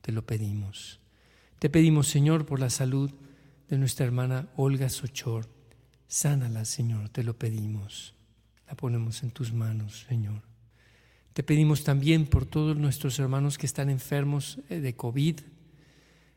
Te 0.00 0.12
lo 0.12 0.24
pedimos. 0.24 1.00
Te 1.58 1.70
pedimos, 1.70 2.08
Señor, 2.08 2.46
por 2.46 2.60
la 2.60 2.70
salud 2.70 3.10
de 3.68 3.78
nuestra 3.78 4.06
hermana 4.06 4.48
Olga 4.56 4.88
Sochor. 4.88 5.48
Sánala, 6.06 6.64
Señor, 6.64 7.08
te 7.10 7.22
lo 7.22 7.38
pedimos. 7.38 8.14
La 8.66 8.74
ponemos 8.74 9.22
en 9.22 9.30
tus 9.30 9.52
manos, 9.52 10.06
Señor. 10.08 10.42
Te 11.32 11.42
pedimos 11.42 11.84
también 11.84 12.26
por 12.26 12.46
todos 12.46 12.76
nuestros 12.76 13.18
hermanos 13.18 13.58
que 13.58 13.66
están 13.66 13.90
enfermos 13.90 14.58
eh, 14.68 14.80
de 14.80 14.94
COVID. 14.96 15.40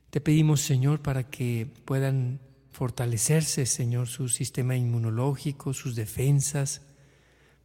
Te 0.09 0.21
pedimos, 0.21 0.61
Señor, 0.61 1.01
para 1.01 1.29
que 1.29 1.67
puedan 1.85 2.39
fortalecerse, 2.71 3.65
Señor, 3.65 4.07
su 4.07 4.29
sistema 4.29 4.75
inmunológico, 4.75 5.73
sus 5.73 5.95
defensas. 5.95 6.81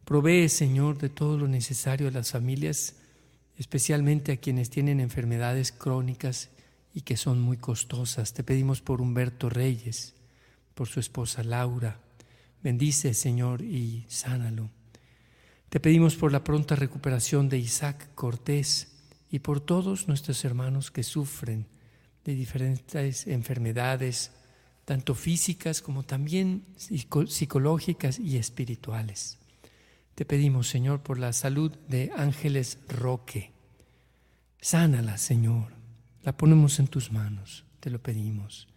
Provee, 0.05 0.49
Señor, 0.49 0.97
de 0.97 1.09
todo 1.09 1.37
lo 1.37 1.47
necesario 1.47 2.07
a 2.07 2.11
las 2.11 2.31
familias, 2.31 2.95
especialmente 3.57 4.31
a 4.31 4.37
quienes 4.37 4.69
tienen 4.69 4.99
enfermedades 4.99 5.71
crónicas 5.71 6.49
y 6.93 7.01
que 7.01 7.17
son 7.17 7.41
muy 7.41 7.57
costosas. 7.57 8.33
Te 8.33 8.43
pedimos 8.43 8.81
por 8.81 9.01
Humberto 9.01 9.49
Reyes, 9.49 10.13
por 10.73 10.87
su 10.87 10.99
esposa 10.99 11.43
Laura. 11.43 11.99
Bendice, 12.63 13.13
Señor, 13.13 13.61
y 13.61 14.05
sánalo. 14.07 14.69
Te 15.69 15.79
pedimos 15.79 16.15
por 16.15 16.31
la 16.31 16.43
pronta 16.43 16.75
recuperación 16.75 17.49
de 17.49 17.57
Isaac 17.57 18.09
Cortés 18.15 18.93
y 19.29 19.39
por 19.39 19.59
todos 19.59 20.07
nuestros 20.07 20.45
hermanos 20.45 20.91
que 20.91 21.03
sufren 21.03 21.67
de 22.23 22.35
diferentes 22.35 23.27
enfermedades, 23.27 24.31
tanto 24.85 25.15
físicas 25.15 25.81
como 25.81 26.03
también 26.03 26.63
psico- 26.77 27.27
psicológicas 27.27 28.19
y 28.19 28.37
espirituales. 28.37 29.37
Te 30.17 30.25
pedimos, 30.25 30.67
Señor, 30.67 31.03
por 31.03 31.19
la 31.19 31.31
salud 31.31 31.71
de 31.87 32.09
Ángeles 32.17 32.79
Roque. 32.89 33.51
Sánala, 34.59 35.19
Señor. 35.19 35.73
La 36.23 36.35
ponemos 36.35 36.79
en 36.79 36.87
tus 36.87 37.11
manos, 37.11 37.65
te 37.79 37.91
lo 37.91 38.01
pedimos. 38.01 38.67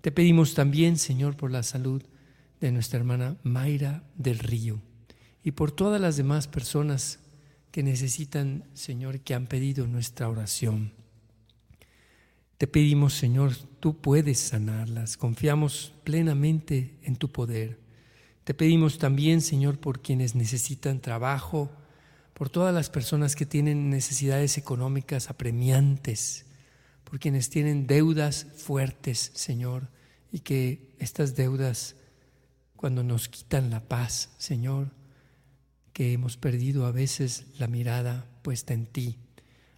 Te 0.00 0.10
pedimos 0.10 0.54
también, 0.54 0.98
Señor, 0.98 1.36
por 1.36 1.52
la 1.52 1.62
salud 1.62 2.02
de 2.60 2.72
nuestra 2.72 2.98
hermana 2.98 3.36
Mayra 3.44 4.02
del 4.16 4.40
Río 4.40 4.82
y 5.44 5.52
por 5.52 5.70
todas 5.70 6.00
las 6.00 6.16
demás 6.16 6.48
personas 6.48 7.20
que 7.70 7.84
necesitan, 7.84 8.64
Señor, 8.72 9.20
que 9.20 9.34
han 9.34 9.46
pedido 9.46 9.86
nuestra 9.86 10.28
oración. 10.28 10.90
Te 12.58 12.66
pedimos, 12.66 13.14
Señor, 13.14 13.54
tú 13.78 14.00
puedes 14.00 14.40
sanarlas. 14.40 15.18
Confiamos 15.18 15.94
plenamente 16.02 16.98
en 17.04 17.14
tu 17.14 17.30
poder. 17.30 17.83
Te 18.44 18.52
pedimos 18.52 18.98
también, 18.98 19.40
Señor, 19.40 19.78
por 19.78 20.02
quienes 20.02 20.34
necesitan 20.34 21.00
trabajo, 21.00 21.70
por 22.34 22.50
todas 22.50 22.74
las 22.74 22.90
personas 22.90 23.36
que 23.36 23.46
tienen 23.46 23.88
necesidades 23.88 24.58
económicas 24.58 25.30
apremiantes, 25.30 26.44
por 27.04 27.18
quienes 27.18 27.48
tienen 27.48 27.86
deudas 27.86 28.46
fuertes, 28.56 29.30
Señor, 29.34 29.88
y 30.30 30.40
que 30.40 30.94
estas 30.98 31.36
deudas, 31.36 31.96
cuando 32.76 33.02
nos 33.02 33.28
quitan 33.28 33.70
la 33.70 33.80
paz, 33.80 34.30
Señor, 34.36 34.90
que 35.94 36.12
hemos 36.12 36.36
perdido 36.36 36.84
a 36.84 36.92
veces 36.92 37.46
la 37.58 37.68
mirada 37.68 38.26
puesta 38.42 38.74
en 38.74 38.84
ti. 38.84 39.16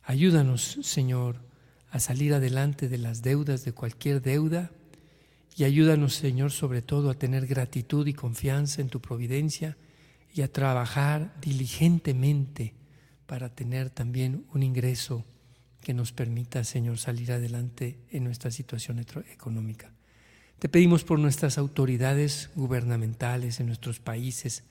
Ayúdanos, 0.03 0.79
Señor, 0.83 1.45
a 1.91 2.01
salir 2.01 2.35
adelante 2.35 2.89
de 2.89 2.99
las 2.99 3.23
deudas, 3.23 3.65
de 3.65 3.73
cualquier 3.73 4.23
deuda, 4.23 4.73
y 5.57 5.65
ayúdanos, 5.65 6.15
Señor, 6.15 6.53
sobre 6.53 6.83
todo 6.83 7.09
a 7.09 7.15
tener 7.15 7.47
gratitud 7.47 8.07
y 8.07 8.13
confianza 8.13 8.83
en 8.83 8.91
tu 8.91 9.01
providencia 9.01 9.79
y 10.35 10.43
a 10.43 10.53
trabajar 10.53 11.35
diligentemente 11.41 12.75
para 13.27 13.49
tener 13.49 13.89
también 13.89 14.45
un 14.53 14.63
ingreso 14.63 15.25
que 15.81 15.95
nos 15.95 16.13
permita, 16.13 16.63
Señor, 16.63 16.99
salir 16.99 17.33
adelante 17.33 17.99
en 18.11 18.25
nuestra 18.25 18.51
situación 18.51 18.99
económica. 18.99 19.93
Te 20.59 20.69
pedimos 20.69 21.05
por 21.05 21.19
nuestras 21.19 21.57
autoridades 21.57 22.51
gubernamentales 22.55 23.59
en 23.59 23.67
nuestros 23.67 23.99
países, 23.99 24.65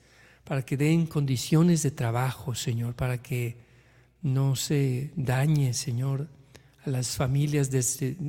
para 0.44 0.62
que 0.62 0.76
den 0.76 1.06
condiciones 1.06 1.82
de 1.82 1.90
trabajo, 1.90 2.54
Señor, 2.54 2.94
para 2.94 3.20
que 3.20 3.56
no 4.22 4.54
se 4.54 5.10
dañe, 5.16 5.74
Señor, 5.74 6.28
a 6.86 6.90
las 6.90 7.16
familias, 7.16 7.70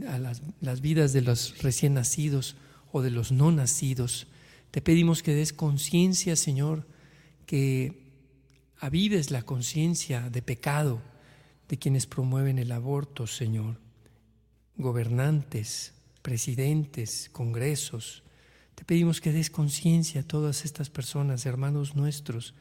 a 0.08 0.17
las, 0.17 0.41
las 0.62 0.82
vidas 0.82 1.13
de 1.13 1.22
los 1.22 1.62
recién 1.62 1.93
nacidos 1.93 2.56
o 2.91 3.02
de 3.02 3.12
los 3.12 3.32
no 3.32 3.52
nacidos. 3.52 4.28
Te 4.72 4.82
pedimos 4.82 5.22
que 5.22 5.34
des 5.34 5.54
conciencia, 5.54 6.36
Señor, 6.36 6.88
que 7.46 8.12
avives 8.80 9.30
la 9.32 9.43
conciencia 9.43 10.30
de 10.30 10.41
pecado 10.41 11.02
de 11.70 11.78
quienes 11.78 12.08
promueven 12.08 12.58
el 12.58 12.72
aborto, 12.72 13.28
Señor. 13.28 13.80
Gobernantes, 14.76 15.93
presidentes, 16.22 17.30
congresos. 17.32 18.24
Te 18.74 18.84
pedimos 18.86 19.22
que 19.22 19.32
des 19.32 19.50
conciencia 19.50 20.22
a 20.22 20.28
todas 20.28 20.65
estas 20.65 20.89
personas, 20.89 21.46
hermanos 21.46 21.96
nuestros, 21.96 22.56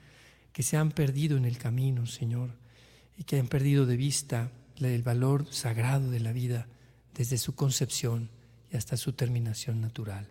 que 0.52 0.62
se 0.62 0.76
han 0.76 0.90
perdido 0.90 1.36
en 1.36 1.44
el 1.44 1.58
camino, 1.58 2.06
Señor, 2.06 2.50
y 3.16 3.24
que 3.24 3.38
han 3.38 3.48
perdido 3.48 3.86
de 3.86 3.96
vista 3.96 4.52
el 4.78 5.02
valor 5.02 5.46
sagrado 5.50 6.10
de 6.10 6.20
la 6.20 6.32
vida 6.32 6.66
desde 7.14 7.38
su 7.38 7.54
concepción 7.54 8.30
y 8.70 8.76
hasta 8.76 8.96
su 8.96 9.12
terminación 9.12 9.80
natural. 9.80 10.28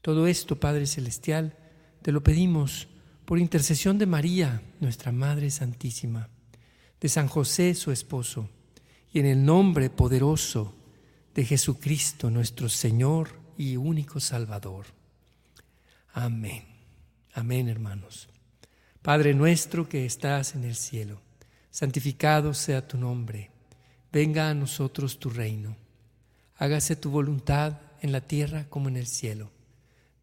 Todo 0.00 0.26
esto, 0.26 0.58
Padre 0.58 0.86
Celestial, 0.86 1.56
te 2.02 2.12
lo 2.12 2.22
pedimos 2.22 2.88
por 3.24 3.38
intercesión 3.38 3.98
de 3.98 4.06
María, 4.06 4.62
nuestra 4.80 5.12
Madre 5.12 5.50
Santísima, 5.50 6.28
de 7.00 7.08
San 7.08 7.28
José, 7.28 7.74
su 7.74 7.90
esposo, 7.90 8.50
y 9.12 9.20
en 9.20 9.26
el 9.26 9.44
nombre 9.44 9.90
poderoso 9.90 10.74
de 11.34 11.44
Jesucristo, 11.44 12.30
nuestro 12.30 12.68
Señor 12.68 13.30
y 13.56 13.76
único 13.76 14.20
Salvador. 14.20 14.86
Amén. 16.12 16.64
Amén, 17.32 17.68
hermanos. 17.68 18.28
Padre 19.02 19.34
nuestro 19.34 19.88
que 19.88 20.06
estás 20.06 20.54
en 20.54 20.64
el 20.64 20.76
cielo, 20.76 21.20
santificado 21.74 22.54
sea 22.54 22.86
tu 22.86 22.96
nombre. 22.96 23.50
Venga 24.12 24.48
a 24.48 24.54
nosotros 24.54 25.18
tu 25.18 25.28
reino. 25.28 25.74
Hágase 26.54 26.94
tu 26.94 27.10
voluntad 27.10 27.80
en 28.00 28.12
la 28.12 28.20
tierra 28.20 28.68
como 28.70 28.88
en 28.88 28.96
el 28.96 29.08
cielo. 29.08 29.50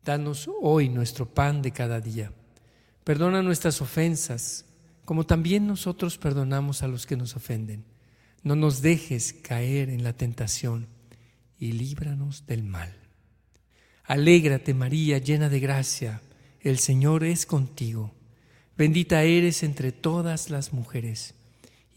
Danos 0.05 0.49
hoy 0.61 0.87
nuestro 0.87 1.25
pan 1.25 1.61
de 1.61 1.71
cada 1.71 1.99
día. 1.99 2.31
Perdona 3.03 3.41
nuestras 3.41 3.81
ofensas, 3.81 4.63
como 5.03 5.25
también 5.25 5.67
nosotros 5.67 6.17
perdonamos 6.17 6.83
a 6.83 6.87
los 6.87 7.05
que 7.05 7.17
nos 7.17 7.35
ofenden. 7.35 7.83
No 8.43 8.55
nos 8.55 8.81
dejes 8.81 9.33
caer 9.33 9.89
en 9.89 10.05
la 10.05 10.13
tentación 10.13 10.87
y 11.59 11.73
líbranos 11.73 12.45
del 12.47 12.63
mal. 12.63 12.95
Alégrate 14.05 14.73
María, 14.73 15.17
llena 15.17 15.49
de 15.49 15.59
gracia, 15.59 16.21
el 16.61 16.79
Señor 16.79 17.25
es 17.25 17.45
contigo. 17.45 18.13
Bendita 18.77 19.23
eres 19.23 19.63
entre 19.63 19.91
todas 19.91 20.49
las 20.49 20.71
mujeres, 20.71 21.35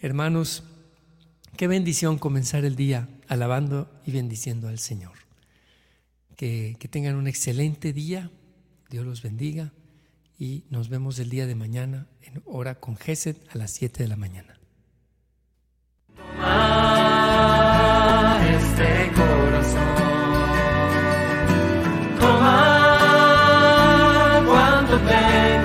Hermanos, 0.00 0.62
qué 1.56 1.66
bendición 1.66 2.18
comenzar 2.18 2.64
el 2.64 2.76
día 2.76 3.08
alabando 3.26 3.90
y 4.06 4.12
bendiciendo 4.12 4.68
al 4.68 4.78
Señor. 4.78 5.14
Que, 6.36 6.76
que, 6.78 6.86
tengan 6.86 7.16
un 7.16 7.26
excelente 7.26 7.92
día, 7.92 8.30
Dios 8.90 9.04
los 9.04 9.22
bendiga 9.22 9.72
y 10.38 10.62
nos 10.70 10.88
vemos 10.88 11.18
el 11.18 11.30
día 11.30 11.48
de 11.48 11.56
mañana 11.56 12.06
en 12.22 12.40
hora 12.44 12.76
con 12.76 12.96
Gesed 12.96 13.38
a 13.50 13.58
las 13.58 13.72
7 13.72 14.04
de 14.04 14.08
la 14.08 14.14
mañana. 14.14 14.60
Toma 16.14 16.48
este 18.56 19.10
corazón, 19.16 19.82
toma 22.20 22.84
cuanto 24.46 24.96
te 25.00 25.57